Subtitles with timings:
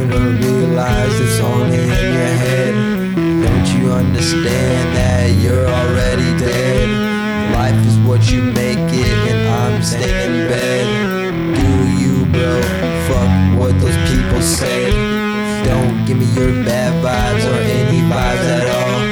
[0.00, 2.74] realize it's only in your head?
[3.44, 6.88] Don't you understand that you're already dead?
[7.52, 10.86] Life is what you make it, and I'm staying in bed.
[11.58, 11.68] Do
[12.02, 12.60] you, bro?
[13.08, 14.90] Fuck what those people say.
[15.64, 19.02] Don't give me your bad vibes or any vibes at all.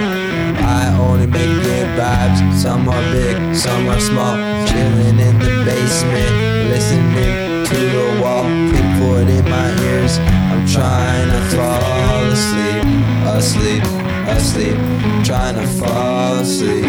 [0.65, 2.59] I only make good vibes.
[2.59, 4.37] Some are big, some are small.
[4.67, 6.33] Chilling in the basement,
[6.71, 8.45] listening to the wall.
[8.71, 10.50] Pink Floyd in my ears.
[10.73, 12.85] Trying to fall asleep,
[13.27, 13.83] asleep,
[14.29, 14.77] asleep.
[15.25, 16.85] Trying to fall asleep,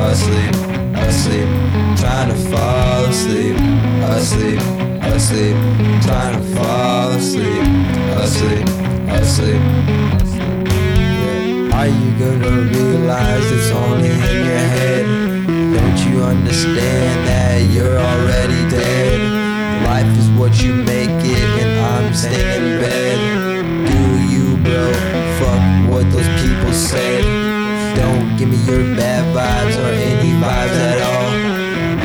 [0.00, 0.54] asleep,
[0.96, 1.48] asleep.
[1.96, 3.56] Trying to fall asleep,
[4.02, 4.60] asleep,
[5.02, 5.56] asleep.
[6.02, 7.64] Trying to fall asleep,
[8.20, 8.68] asleep,
[9.08, 9.62] asleep.
[11.72, 15.06] Are you gonna realize it's only in your head?
[15.46, 19.20] Don't you understand that you're already dead?
[19.86, 22.71] Life is what you make it, and I'm staying
[28.42, 31.30] give me your bad vibes or any vibes at all.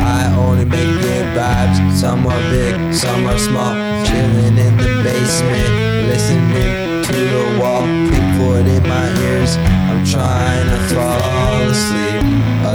[0.05, 1.97] I only make good vibes.
[1.97, 3.73] Some are big, some are small.
[4.05, 5.71] Chilling in the basement,
[6.09, 7.81] listening to the wall.
[8.09, 9.57] Pink Floyd in my ears.
[9.89, 12.21] I'm trying to fall asleep,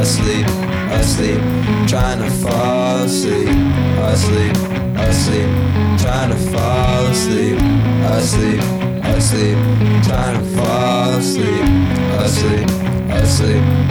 [0.01, 0.47] asleep,
[0.99, 1.41] asleep.
[1.87, 3.49] Trying to fall asleep,
[4.11, 4.57] asleep,
[4.99, 5.51] asleep.
[6.03, 7.59] Trying to fall asleep,
[8.11, 8.61] asleep,
[9.05, 9.59] asleep.
[10.03, 11.63] Trying to fall asleep,
[12.19, 13.02] asleep, asleep.
[13.33, 13.82] Asleep,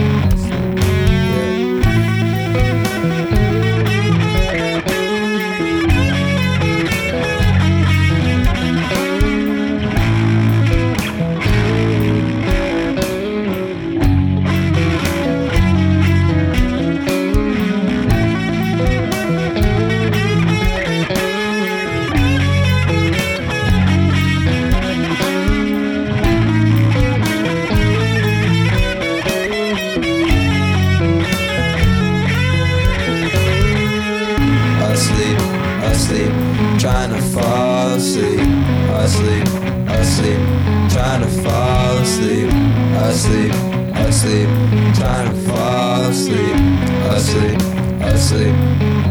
[36.82, 39.46] trying to fall asleep, asleep,
[39.86, 40.40] asleep,
[40.90, 42.50] trying to fall asleep,
[42.96, 43.52] asleep,
[43.98, 44.48] asleep,
[44.96, 46.56] trying to fall asleep,
[47.04, 47.60] asleep,
[48.02, 49.01] asleep.